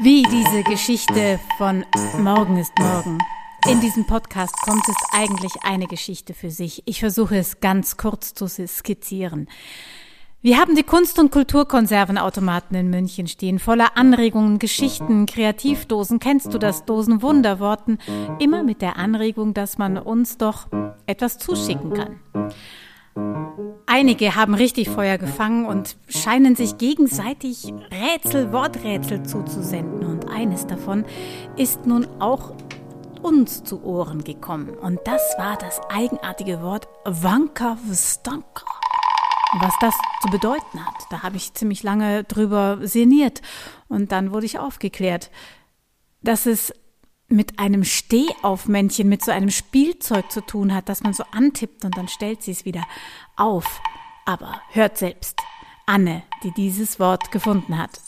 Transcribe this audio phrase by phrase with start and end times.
[0.00, 1.84] Wie diese Geschichte von
[2.18, 3.18] Morgen ist Morgen.
[3.70, 6.82] In diesem Podcast kommt es eigentlich eine Geschichte für sich.
[6.86, 9.50] Ich versuche es ganz kurz zu skizzieren.
[10.40, 16.20] Wir haben die Kunst- und Kulturkonservenautomaten in München stehen, voller Anregungen, Geschichten, Kreativdosen.
[16.20, 17.98] Kennst du das Dosen Wunderworten?
[18.38, 20.68] Immer mit der Anregung, dass man uns doch
[21.04, 22.20] etwas zuschicken kann.
[23.86, 30.06] Einige haben richtig Feuer gefangen und scheinen sich gegenseitig Rätsel, Worträtsel zuzusenden.
[30.06, 31.04] Und eines davon
[31.56, 32.52] ist nun auch
[33.22, 34.70] uns zu Ohren gekommen.
[34.70, 38.66] Und das war das eigenartige Wort Wanka Wstanka.
[39.60, 43.40] Was das zu bedeuten hat, da habe ich ziemlich lange drüber sinniert.
[43.88, 45.30] Und dann wurde ich aufgeklärt,
[46.22, 46.72] dass es
[47.28, 51.96] mit einem Stehaufmännchen, mit so einem Spielzeug zu tun hat, das man so antippt und
[51.96, 52.86] dann stellt sie es wieder
[53.36, 53.80] auf.
[54.24, 55.38] Aber hört selbst.
[55.86, 58.00] Anne, die dieses Wort gefunden hat.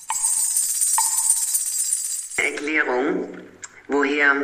[2.37, 3.39] Erklärung,
[3.89, 4.35] woher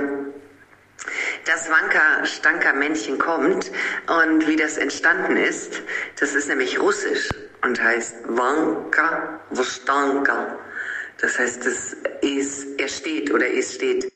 [1.44, 3.70] das Wanka-Stanka-Männchen kommt
[4.08, 5.82] und wie das entstanden ist.
[6.18, 7.28] Das ist nämlich russisch
[7.62, 10.58] und heißt Wanka Vostanka.
[11.20, 14.12] Das heißt, es ist, er steht oder es steht.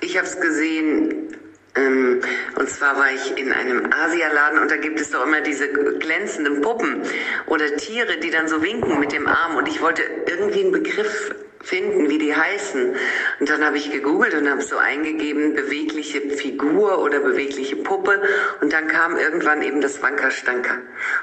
[0.00, 1.36] Ich habe es gesehen,
[1.74, 2.20] ähm,
[2.56, 6.60] und zwar war ich in einem Asialaden und da gibt es doch immer diese glänzenden
[6.60, 7.02] Puppen
[7.46, 9.56] oder Tiere, die dann so winken mit dem Arm.
[9.56, 12.96] Und ich wollte irgendwie einen Begriff finden, wie die heißen.
[13.40, 18.22] Und dann habe ich gegoogelt und habe so eingegeben, bewegliche Figur oder bewegliche Puppe.
[18.60, 20.78] Und dann kam irgendwann eben das Wankerstanker.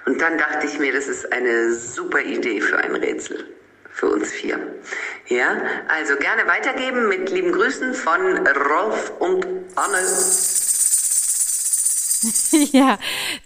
[0.05, 3.45] Und dann dachte ich mir, das ist eine super Idee für ein Rätsel
[3.95, 4.59] für uns vier.
[5.27, 9.97] Ja, also gerne weitergeben mit lieben Grüßen von Rolf und Anne.
[12.71, 12.99] ja,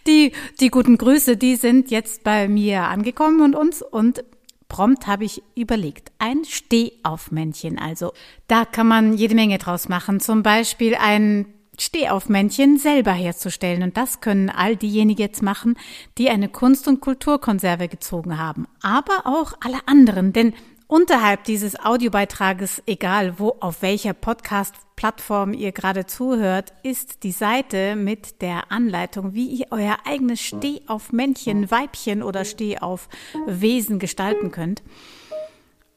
[0.07, 4.23] die, die guten Grüße, die sind jetzt bei mir angekommen und uns und
[4.67, 7.77] prompt habe ich überlegt, ein Stehaufmännchen.
[7.77, 8.13] Also
[8.47, 10.19] da kann man jede Menge draus machen.
[10.19, 11.45] Zum Beispiel ein
[11.79, 13.83] Stehaufmännchen selber herzustellen.
[13.83, 15.77] Und das können all diejenigen jetzt machen,
[16.17, 18.67] die eine Kunst- und Kulturkonserve gezogen haben.
[18.81, 20.53] Aber auch alle anderen, denn
[20.87, 28.41] unterhalb dieses Audiobeitrages, egal wo, auf welcher Podcast-Plattform ihr gerade zuhört, ist die Seite mit
[28.41, 34.83] der Anleitung, wie ihr euer eigenes Stehaufmännchen, Weibchen oder Stehaufwesen gestalten könnt.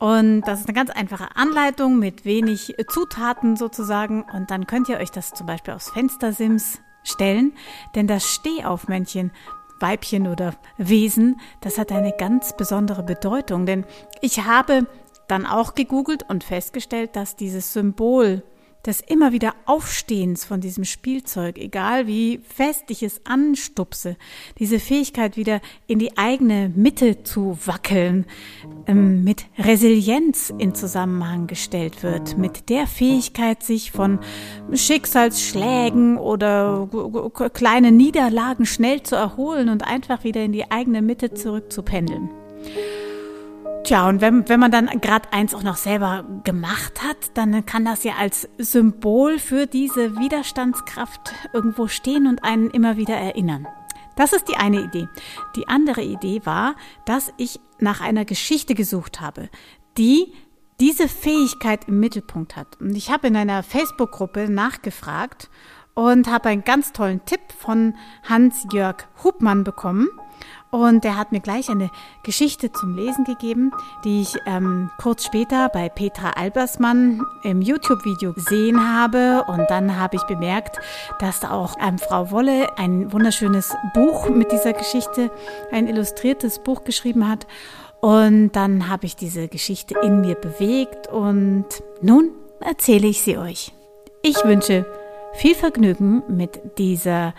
[0.03, 4.25] Und das ist eine ganz einfache Anleitung mit wenig Zutaten sozusagen.
[4.35, 7.53] Und dann könnt ihr euch das zum Beispiel aufs Fenstersims stellen.
[7.95, 9.31] Denn das Stehaufmännchen,
[9.79, 13.65] Weibchen oder Wesen, das hat eine ganz besondere Bedeutung.
[13.65, 13.85] Denn
[14.23, 14.89] ich habe
[15.29, 18.43] dann auch gegoogelt und festgestellt, dass dieses Symbol
[18.87, 24.17] des immer wieder Aufstehens von diesem Spielzeug, egal wie fest ich es anstupse,
[24.59, 28.27] diese Fähigkeit wieder in die eigene Mitte zu wackeln,
[28.87, 34.19] ähm, mit Resilienz in Zusammenhang gestellt wird, mit der Fähigkeit, sich von
[34.73, 36.89] Schicksalsschlägen oder
[37.53, 42.31] kleinen Niederlagen schnell zu erholen und einfach wieder in die eigene Mitte zurückzupendeln.
[43.93, 47.85] Tja, und wenn, wenn man dann gerade eins auch noch selber gemacht hat, dann kann
[47.85, 53.69] das ja als Symbol für diese Widerstandskraft irgendwo stehen und einen immer wieder erinnern.
[54.17, 55.09] Das ist die eine Idee.
[55.57, 59.51] Die andere Idee war, dass ich nach einer Geschichte gesucht habe,
[59.99, 60.33] die
[60.81, 62.81] diese Fähigkeit im Mittelpunkt hat.
[62.81, 65.51] Und ich habe in einer Facebook-Gruppe nachgefragt
[65.93, 67.95] und habe einen ganz tollen Tipp von
[68.27, 70.09] Hans-Jörg Hubmann bekommen.
[70.71, 71.91] Und er hat mir gleich eine
[72.23, 73.73] Geschichte zum Lesen gegeben,
[74.05, 79.45] die ich ähm, kurz später bei Petra Albersmann im YouTube-Video gesehen habe.
[79.49, 80.79] Und dann habe ich bemerkt,
[81.19, 85.31] dass da auch ähm, Frau Wolle ein wunderschönes Buch mit dieser Geschichte,
[85.71, 87.47] ein illustriertes Buch geschrieben hat.
[88.01, 91.67] Und dann habe ich diese Geschichte in mir bewegt und
[92.01, 93.73] nun erzähle ich sie euch.
[94.23, 94.87] Ich wünsche
[95.35, 97.35] viel Vergnügen mit dieser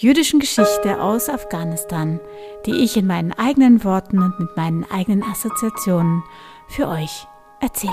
[0.00, 2.20] jüdischen Geschichte aus Afghanistan,
[2.66, 6.22] die ich in meinen eigenen Worten und mit meinen eigenen Assoziationen
[6.68, 7.26] für euch
[7.60, 7.92] erzähle.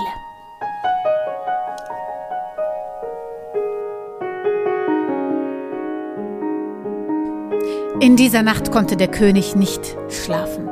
[7.98, 10.68] In dieser Nacht konnte der König nicht schlafen.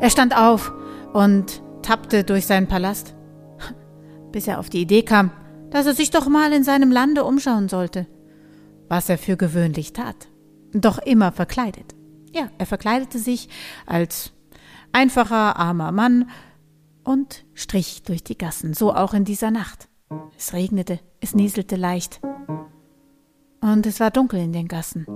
[0.00, 0.70] Er stand auf
[1.14, 3.14] und tappte durch seinen Palast,
[4.32, 5.30] bis er auf die Idee kam,
[5.70, 8.06] dass er sich doch mal in seinem Lande umschauen sollte
[8.90, 10.28] was er für gewöhnlich tat,
[10.72, 11.94] doch immer verkleidet.
[12.34, 13.48] Ja, er verkleidete sich
[13.86, 14.32] als
[14.92, 16.28] einfacher, armer Mann
[17.04, 19.88] und strich durch die Gassen, so auch in dieser Nacht.
[20.36, 22.20] Es regnete, es nieselte leicht
[23.60, 25.06] und es war dunkel in den Gassen.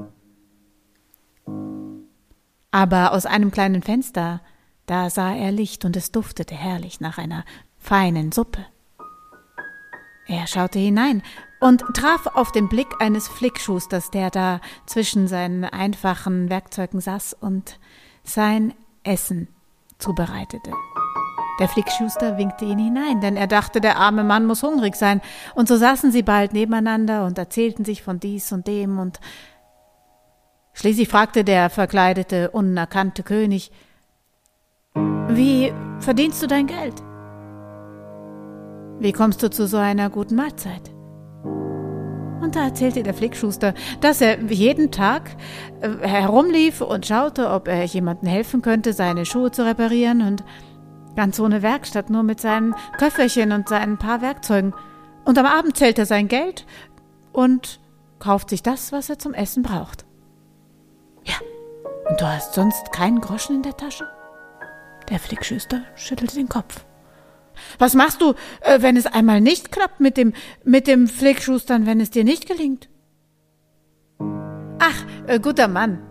[2.71, 4.41] Aber aus einem kleinen Fenster,
[4.87, 7.45] da sah er Licht und es duftete herrlich nach einer
[7.77, 8.65] feinen Suppe.
[10.27, 11.23] Er schaute hinein
[11.61, 17.79] und traf auf den Blick eines Flickschusters, der da zwischen seinen einfachen Werkzeugen saß und
[18.23, 19.49] sein Essen
[19.99, 20.73] zubereitete.
[21.61, 25.21] Der Flickschuster winkte ihn hinein, denn er dachte, der arme Mann muss hungrig sein,
[25.55, 29.21] und so saßen sie bald nebeneinander und erzählten sich von dies und dem, und
[30.73, 33.71] schließlich fragte der verkleidete, unerkannte König
[35.29, 36.95] Wie verdienst du dein Geld?
[39.01, 40.95] Wie kommst du zu so einer guten Mahlzeit?
[42.41, 45.31] Und da erzählte der Flickschuster, dass er jeden Tag
[45.81, 50.45] äh, herumlief und schaute, ob er jemandem helfen könnte, seine Schuhe zu reparieren und
[51.17, 54.75] ganz ohne Werkstatt, nur mit seinem Köfferchen und seinen paar Werkzeugen.
[55.25, 56.67] Und am Abend zählt er sein Geld
[57.33, 57.81] und
[58.19, 60.05] kauft sich das, was er zum Essen braucht.
[61.25, 61.37] Ja,
[62.11, 64.07] und du hast sonst keinen Groschen in der Tasche?
[65.09, 66.85] Der Flickschuster schüttelte den Kopf.
[67.79, 70.33] Was machst du, äh, wenn es einmal nicht klappt mit dem,
[70.65, 72.89] mit dem Flickschustern, wenn es dir nicht gelingt?
[74.79, 76.03] Ach, äh, guter Mann,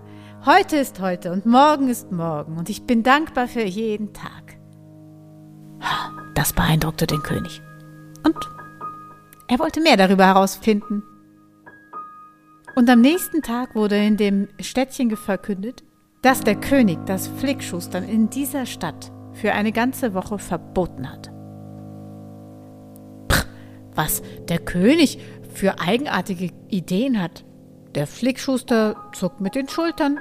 [0.45, 4.57] heute ist heute und morgen ist morgen und ich bin dankbar für jeden Tag.
[6.33, 7.61] Das beeindruckte den König.
[8.25, 8.37] Und
[9.47, 11.03] er wollte mehr darüber herausfinden.
[12.75, 15.83] Und am nächsten Tag wurde in dem Städtchen verkündet,
[16.21, 21.32] dass der König das Flickschustern in dieser Stadt für eine ganze Woche verboten hat
[23.95, 25.19] was der König
[25.53, 27.45] für eigenartige Ideen hat.
[27.95, 30.19] Der Flickschuster zuckt mit den Schultern,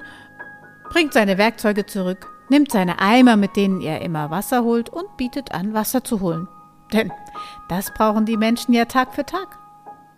[0.91, 5.53] bringt seine Werkzeuge zurück, nimmt seine Eimer, mit denen er immer Wasser holt, und bietet
[5.53, 6.49] an, Wasser zu holen.
[6.93, 7.11] Denn
[7.69, 9.59] das brauchen die Menschen ja Tag für Tag.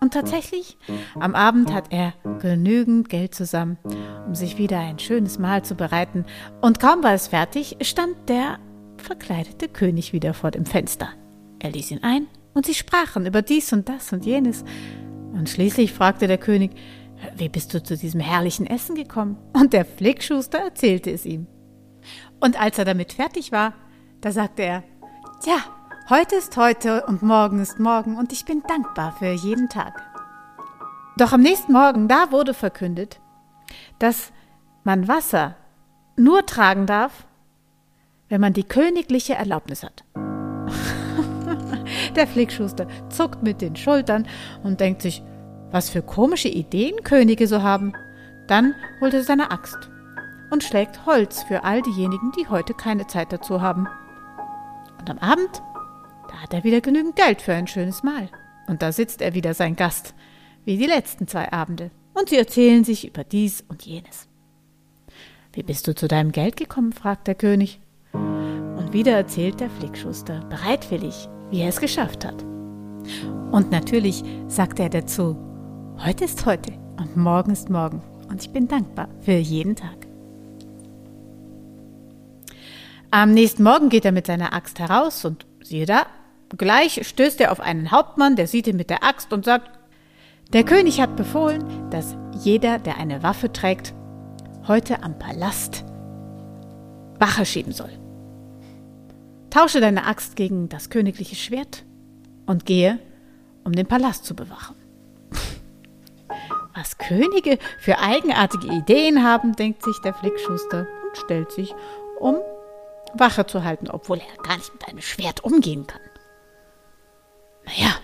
[0.00, 0.76] Und tatsächlich,
[1.18, 3.78] am Abend hat er genügend Geld zusammen,
[4.26, 6.26] um sich wieder ein schönes Mahl zu bereiten.
[6.60, 8.58] Und kaum war es fertig, stand der
[8.98, 11.08] verkleidete König wieder vor dem Fenster.
[11.58, 14.64] Er ließ ihn ein und sie sprachen über dies und das und jenes.
[15.32, 16.72] Und schließlich fragte der König,
[17.36, 19.36] wie bist du zu diesem herrlichen Essen gekommen?
[19.52, 21.46] Und der Flickschuster erzählte es ihm.
[22.40, 23.74] Und als er damit fertig war,
[24.20, 24.82] da sagte er,
[25.42, 25.56] Tja,
[26.08, 30.02] heute ist heute und morgen ist morgen und ich bin dankbar für jeden Tag.
[31.16, 33.20] Doch am nächsten Morgen, da wurde verkündet,
[33.98, 34.32] dass
[34.82, 35.56] man Wasser
[36.16, 37.26] nur tragen darf,
[38.28, 40.04] wenn man die königliche Erlaubnis hat.
[42.16, 44.26] Der Flickschuster zuckt mit den Schultern
[44.62, 45.22] und denkt sich,
[45.70, 47.92] was für komische Ideen Könige so haben.
[48.46, 49.90] Dann holt er seine Axt
[50.50, 53.88] und schlägt Holz für all diejenigen, die heute keine Zeit dazu haben.
[55.00, 55.62] Und am Abend,
[56.28, 58.28] da hat er wieder genügend Geld für ein schönes Mahl.
[58.68, 60.14] Und da sitzt er wieder sein Gast,
[60.64, 61.90] wie die letzten zwei Abende.
[62.14, 64.28] Und sie erzählen sich über dies und jenes.
[65.52, 66.92] Wie bist du zu deinem Geld gekommen?
[66.92, 67.80] fragt der König.
[68.12, 72.42] Und wieder erzählt der Flickschuster bereitwillig, wie er es geschafft hat.
[73.52, 75.36] Und natürlich sagt er dazu,
[76.04, 80.08] heute ist heute und morgen ist morgen und ich bin dankbar für jeden Tag.
[83.12, 86.06] Am nächsten Morgen geht er mit seiner Axt heraus und siehe da,
[86.58, 89.70] gleich stößt er auf einen Hauptmann, der sieht ihn mit der Axt und sagt,
[90.52, 93.94] der König hat befohlen, dass jeder, der eine Waffe trägt,
[94.66, 95.84] heute am Palast
[97.20, 98.03] Wache schieben soll.
[99.54, 101.84] Tausche deine Axt gegen das königliche Schwert
[102.44, 102.98] und gehe,
[103.62, 104.74] um den Palast zu bewachen.
[106.74, 111.72] Was Könige für eigenartige Ideen haben, denkt sich der Flickschuster und stellt sich,
[112.18, 112.34] um
[113.14, 116.02] Wache zu halten, obwohl er gar nicht mit einem Schwert umgehen kann.
[117.64, 117.94] Naja,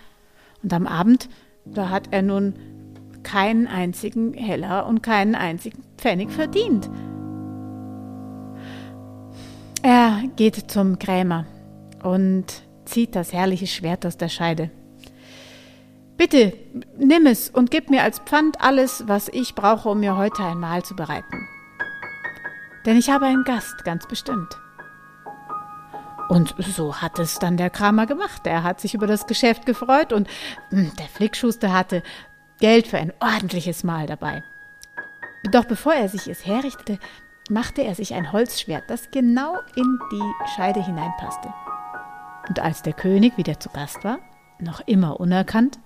[0.63, 1.29] und am Abend,
[1.65, 2.55] da hat er nun
[3.25, 6.89] keinen einzigen Heller und keinen einzigen Pfennig verdient.
[9.83, 11.47] Er geht zum Krämer
[12.03, 12.45] und
[12.85, 14.71] zieht das herrliche Schwert aus der Scheide.
[16.19, 16.53] Bitte,
[16.99, 20.61] nimm es und gib mir als Pfand alles, was ich brauche, um mir heute ein
[20.61, 21.49] Mahl zu bereiten.
[22.85, 24.55] Denn ich habe einen Gast, ganz bestimmt.
[26.29, 28.47] Und so hat es dann der Kramer gemacht.
[28.47, 30.29] Er hat sich über das Geschäft gefreut und
[30.69, 32.03] hm, der Flickschuster hatte
[32.61, 34.45] Geld für ein ordentliches Mahl dabei.
[35.51, 36.99] Doch bevor er sich es herrichtete,
[37.51, 41.53] machte er sich ein Holzschwert, das genau in die Scheide hineinpasste.
[42.49, 44.19] Und als der König wieder zu Gast war,
[44.59, 45.79] noch immer unerkannt,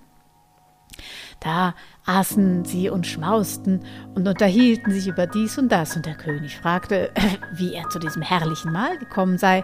[1.39, 3.81] da aßen sie und schmausten
[4.13, 7.11] und unterhielten sich über dies und das, und der König fragte,
[7.53, 9.63] wie er zu diesem herrlichen Mahl gekommen sei.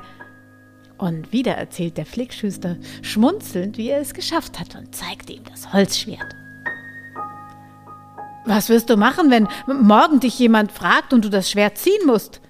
[0.97, 5.73] Und wieder erzählt der Flickschüster schmunzelnd, wie er es geschafft hat, und zeigte ihm das
[5.73, 6.40] Holzschwert.
[8.45, 12.41] Was wirst du machen, wenn morgen dich jemand fragt und du das Schwert ziehen musst?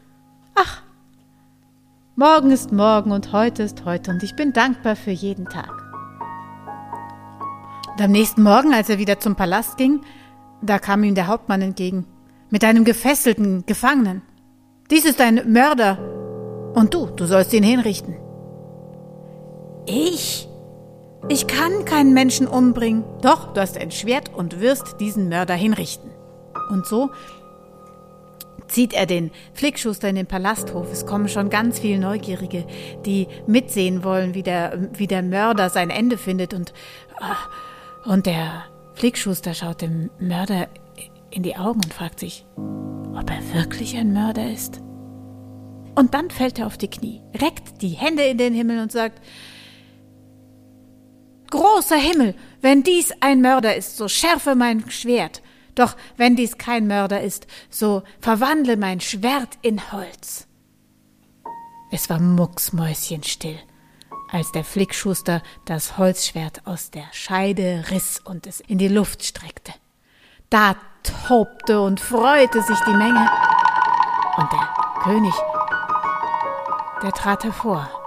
[0.56, 0.82] Ach,
[2.16, 5.72] morgen ist morgen und heute ist heute und ich bin dankbar für jeden Tag.
[7.92, 10.02] Und am nächsten Morgen, als er wieder zum Palast ging,
[10.62, 12.06] da kam ihm der Hauptmann entgegen,
[12.50, 14.22] mit einem gefesselten Gefangenen.
[14.90, 15.98] Dies ist ein Mörder,
[16.74, 18.16] und du, du sollst ihn hinrichten.
[19.86, 20.48] Ich?
[21.30, 23.04] Ich kann keinen Menschen umbringen.
[23.22, 26.10] Doch, du hast ein Schwert und wirst diesen Mörder hinrichten.
[26.70, 27.12] Und so
[28.68, 30.92] zieht er den Flickschuster in den Palasthof.
[30.92, 32.66] Es kommen schon ganz viele Neugierige,
[33.06, 36.54] die mitsehen wollen, wie der, wie der Mörder sein Ende findet.
[36.54, 36.74] Und,
[38.06, 38.64] und der
[38.96, 40.68] Flickschuster schaut dem Mörder
[41.30, 44.82] in die Augen und fragt sich, ob er wirklich ein Mörder ist.
[45.96, 49.22] Und dann fällt er auf die Knie, reckt die Hände in den Himmel und sagt,
[51.52, 55.42] Großer Himmel, wenn dies ein Mörder ist, so schärfe mein Schwert.
[55.76, 60.48] Doch wenn dies kein Mörder ist, so verwandle mein Schwert in Holz.
[61.92, 63.60] Es war mucksmäuschenstill,
[64.32, 69.74] als der Flickschuster das Holzschwert aus der Scheide riss und es in die Luft streckte.
[70.50, 70.76] Da
[71.28, 73.30] tobte und freute sich die Menge,
[74.38, 74.70] und der
[75.04, 75.34] König
[77.02, 78.01] der trat hervor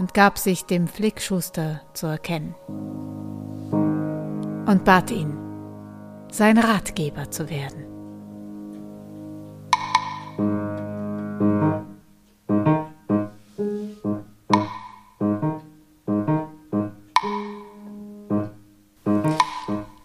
[0.00, 2.54] und gab sich dem Flickschuster zu erkennen
[4.66, 5.36] und bat ihn,
[6.32, 7.84] sein Ratgeber zu werden.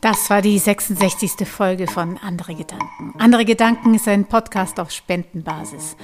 [0.01, 1.47] Das war die 66.
[1.47, 3.13] Folge von Andere Gedanken.
[3.17, 5.95] Andere Gedanken ist ein Podcast auf Spendenbasis.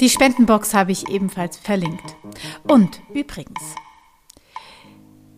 [0.00, 2.16] Die Spendenbox habe ich ebenfalls verlinkt.
[2.66, 3.60] Und übrigens,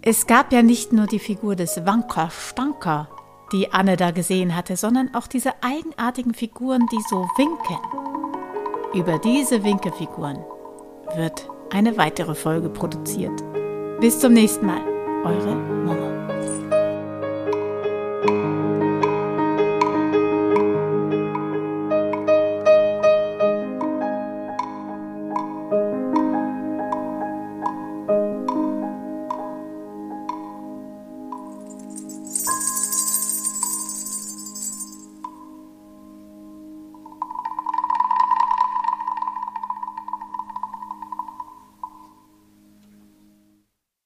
[0.02, 3.08] es gab ja nicht nur die Figur des Wanker Stanker,
[3.52, 7.78] die Anne da gesehen hatte, sondern auch diese eigenartigen Figuren, die so winken.
[8.94, 10.38] Über diese Winkefiguren
[11.14, 13.42] wird eine weitere Folge produziert.
[14.00, 14.80] Bis zum nächsten Mal,
[15.24, 16.35] eure Momo.